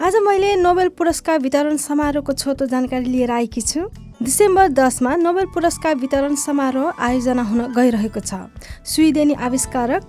[0.00, 3.80] आज मैले नोबेल पुरस्कार वितरण समारोहको छोटो जानकारी लिएर आएकी छु।
[4.22, 8.48] डिसेम्बर दसमा नोबेल पुरस्कार वितरण समारोह आयोजना हुन गइरहेको छ।
[8.88, 10.02] स्विडेनी आविष्कारक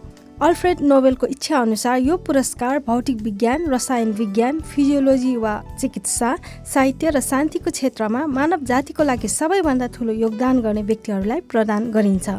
[0.47, 6.35] अल्फ्रेड नोबेलको इच्छा अनुसार यो पुरस्कार भौतिक विज्ञान रसायन विज्ञान फिजियोलोजी वा चिकित्सा
[6.71, 12.29] साहित्य र शान्तिको क्षेत्रमा मानव जातिको लागि सबैभन्दा ठुलो योगदान गर्ने व्यक्तिहरूलाई प्रदान गरिन्छ।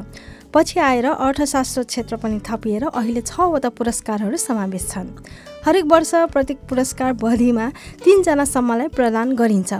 [0.55, 5.17] पछि आएर अर्थशास्त्र क्षेत्र पनि थपिएर अहिले छवटा पुरस्कारहरू समावेश छन्।
[5.65, 7.69] हरेक वर्ष प्रत्येक पुरस्कार बधीमा
[8.05, 9.73] तिनजनासम्मलाई प्रदान गरिन्छ।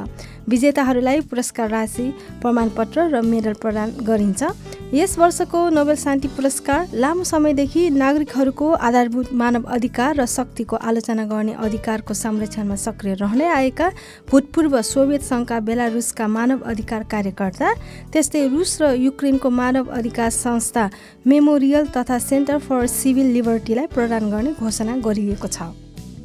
[0.49, 2.07] विजेताहरूलाई पुरस्कार राशि
[2.43, 4.43] प्रमाणपत्र र मेडल प्रदान गरिन्छ।
[4.95, 11.53] यस वर्षको नोबेल शान्ति पुरस्कार लामो समयदेखि नागरिकहरूको आधारभूत मानव अधिकार र शक्तिको आलोचना गर्ने
[11.59, 13.89] अधिकारको संरक्षणमा सक्रिय रहँदै आएका
[14.31, 17.73] भूतपूर्व सोभियत सङ्घका बेलारुसका मानव अधिकार कार्यकर्ता
[18.13, 20.91] त्यस्तै रुस र युक्रेनको मानव अधिकार संस्था
[21.27, 25.72] मेमोरियल तथा सेन्टर फर सिभिल लिबर्टीलाई प्रदान गर्ने घोषणा गरिएको छ।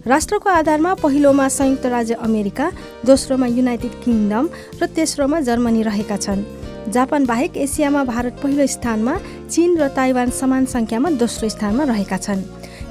[0.08, 2.66] राष्ट्रको आधारमा पहिलोमा संयुक्त राज्य अमेरिका
[3.06, 4.46] दोस्रोमा युनाइटेड किङडम
[4.80, 6.44] र तेस्रोमा जर्मनी रहेका छन्।
[6.88, 9.16] जापान बाहेक एसियामा भारत पहिलो स्थानमा
[9.52, 12.42] चीन र ताइवान समान सङ्ख्यामा दोस्रो स्थानमा रहेका छन्।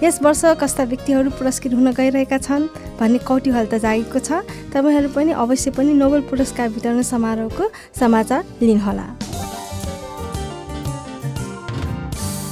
[0.05, 2.69] यस वर्ष कस्ता व्यक्तिहरू पुरस्कृत हुन गइरहेका छन्
[3.00, 4.44] भन्ने कौतूहल त जागेको छ।
[4.77, 7.64] तपाईँहरू पनि अवश्य पनि नोबेल पुरस्कार वितरण समारोहको
[7.97, 9.06] समाचार लिनुहोला।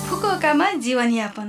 [0.08, 1.48] फुकुओकामा जीवनयापन।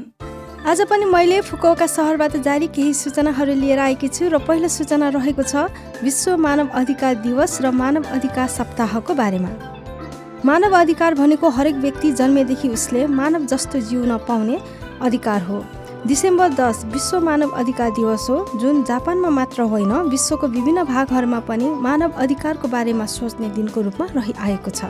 [0.65, 5.43] आज पनि मैले फुकुओका सहरबाट जारी केही सूचनाहरू लिएर आएकी छु र पहिलो सूचना रहेको
[5.43, 5.69] छ
[6.03, 9.49] विश्व मानव अधिकार दिवस र मानव अधिकार सप्ताहको बारेमा।
[10.45, 14.57] मानव अधिकार भनेको हरेक व्यक्ति जन्मेदेखि उसले मानव जस्तो जिउन पाउने
[15.01, 15.63] अधिकार हो।
[16.07, 21.69] डिसेम्बर दस विश्व मानव अधिकार दिवस हो जुन जापानमा मात्र होइन विश्वको विभिन्न भागहरूमा पनि
[21.81, 24.85] मानव अधिकारको बारेमा सोच्ने दिनको रूपमा रहिआएको छ।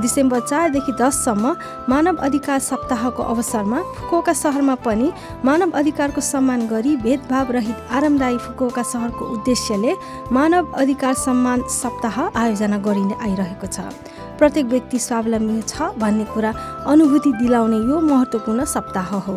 [0.00, 1.54] डिसेम्बर चारदेखि दससम्म
[1.90, 5.10] मानव अधिकार सप्ताहको अवसरमा फुकुओका सहरमा पनि
[5.44, 9.94] मानव अधिकारको सम्मान गरी भेदभाव रहित आरामदायी फुकुओका सहरको उद्देश्यले
[10.32, 13.90] मानव अधिकार सम्मान सप्ताह आयोजना गरिँदै आइरहेको छ।
[14.38, 16.54] प्रत्येक व्यक्ति स्वावलम्बी छ भन्ने कुरा
[16.86, 19.36] अनुभूति दिलाउने यो महत्त्वपूर्ण सप्ताह हो।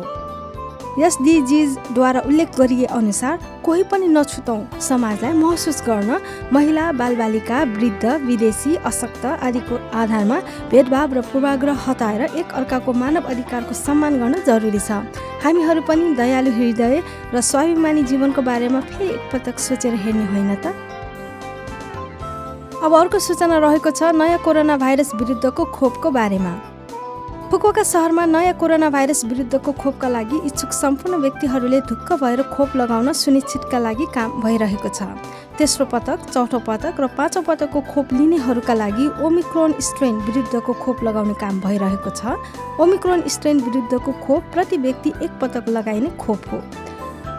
[0.99, 6.19] एसडिजिजद्वारा उल्लेख गरिए अनुसार कोही पनि नछुतौँ समाजलाई महसुस गर्न
[6.53, 10.39] महिला बालबालिका वृद्ध विदेशी अशक्त आदिको आधारमा
[10.71, 15.03] भेदभाव र पूर्वाग्रह हटाएर एक अर्काको मानव अधिकारको सम्मान गर्न जरुरी छ।
[15.43, 20.73] हामीहरू पनि दयालु हृदय र स्वाभिमानी जीवनको बारेमा फेरि एकपटक सोचेर हेर्ने होइन त?
[22.83, 26.53] अब अर्को सूचना रहेको छ नयाँ कोरोना भाइरस विरुद्धको खोपको बारेमा।
[27.55, 33.11] फुकुका सहरमा नयाँ कोरोना भाइरस विरुद्धको खोपका लागि इच्छुक सम्पूर्ण व्यक्तिहरूले ढुक्क भएर खोप लगाउन
[33.15, 35.07] सुनिश्चितका लागि काम भइरहेको छ।
[35.55, 41.33] तेस्रो पटक चौथो पटक र पाँचौँ पटकको खोप लिनेहरूका लागि ओमिक्रोन स्ट्रेन विरुद्धको खोप लगाउने
[41.39, 42.35] काम भइरहेको छ।
[42.75, 46.59] ओमिक्रोन स्ट्रेन विरुद्धको खोप प्रति व्यक्ति एक पटक लगाइने खोप हो।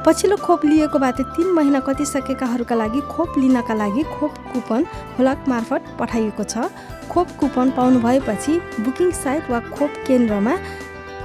[0.06, 4.84] पछिल्लो खोप लिएकोबाट तिन महिना कटिसकेकाहरूका लागि खोप लिनका लागि खोप कुपन
[5.16, 6.70] हुलाक मार्फत पठाइएको छ।
[7.10, 8.54] खोप कुपन पाउनु भएपछि
[8.86, 10.54] बुकिङ साइट वा खोप केन्द्रमा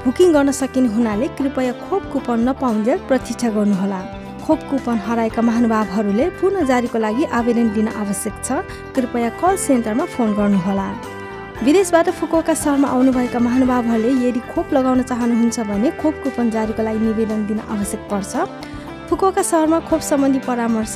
[0.06, 4.02] बुकिङ गर्न सकिने हुनाले कृपया खोप कुपन नपाउन्जेल प्रतीक्षा गर्नुहोला।
[4.42, 8.66] खोप कुपन हराएका महानुभावहरूले पुनः जारीको लागि आवेदन दिन आवश्यक छ।
[8.98, 10.90] कृपया कल सेन्टरमा फोन गर्नुहोला।
[11.62, 17.46] विदेशबाट फुकुका सहरमा आउनुभएका महानुभावहरूले यदि खोप लगाउन चाहनुहुन्छ भने खोप कुपन जारीको लागि निवेदन
[17.46, 18.34] दिन आवश्यक पर्छ।
[19.12, 20.94] फुकुका सहरमा खोप सम्बन्धी परामर्श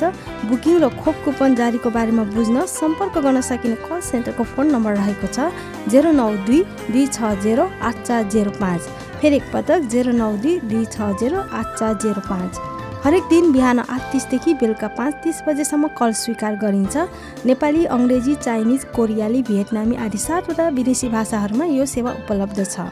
[0.48, 5.28] बुकिङ र खोप कुपन जारीको बारेमा बुझ्न सम्पर्क गर्न सकिने कल सेन्टरको फोन नम्बर रहेको
[5.28, 5.52] छ
[5.92, 8.80] जेरो नौ दुई दुई छ जेरो आठ चार जेरो पाँच।
[9.20, 12.62] फेरि एकपटक जेरो नौ दुई दुई छ जेरो आठ चार जेरो पाँच।
[13.04, 16.96] हरेक दिन बिहान आठ तिसदेखि बेलुका पाँच तिस बजेसम्म कल स्वीकार गरिन्छ।
[17.44, 22.88] नेपाली अङ्ग्रेजी चाइनिज कोरियाली भियतनामी आदि सातवटा विदेशी भाषाहरूमा यो सेवा उपलब्ध छ।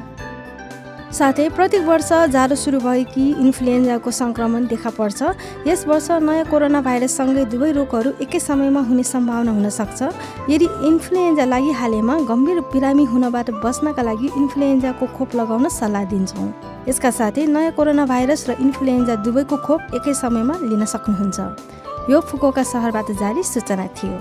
[1.14, 5.20] साथै प्रत्येक वर्ष जाडो सुरु भएकी इन्फ्लुएन्जाको सङ्क्रमण देखा पर्छ।
[5.62, 10.00] यस वर्ष नयाँ कोरोना भाइरससँगै दुवै रोगहरू एकै समयमा हुने सम्भावना हुन सक्छ।
[10.50, 16.48] यदि इन्फ्लुएन्जा लागिहालेमा गम्भीर बिरामी हुनबाट बच्नका लागि इन्फ्लुएन्जाको खोप लगाउन सल्लाह दिन्छौँ।
[16.90, 21.38] यसका साथै नयाँ कोरोना भाइरस र इन्फ्लुएन्जा दुवैको खोप एकै समयमा लिन सक्नुहुन्छ।
[22.10, 24.18] यो फुकोका सहरबाट जारी सूचना थियो।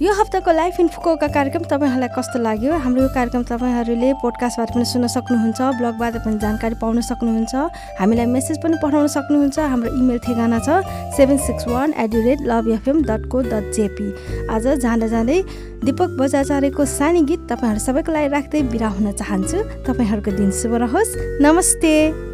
[0.00, 2.72] यो हप्ताको लाइफ इन फुकोका कार्यक्रम तपाईँहरूलाई कस्तो लाग्यो?
[2.72, 7.52] हाम्रो यो कार्यक्रम तपाईँहरूले पोडकास्टबाट पनि सुन्न सक्नुहुन्छ ब्लगबाट पनि जानकारी पाउन सक्नुहुन्छ।
[8.00, 10.80] हामीलाई मेसेज पनि पठाउन सक्नुहुन्छ। हाम्रो इमेल ठेगाना छ
[11.20, 14.08] seven six one at the rate love FM dot co dot JP
[14.48, 15.38] आज जाँदा जाँदै
[15.84, 21.16] दिपक बजाचार्यको सानी गीत तपाईँहरू सबैको लागि राख्दै बिरा हुन चाहन्छु। तपाईँहरूको दिन शुभ रहोस्।
[21.44, 22.29] नमस्ते।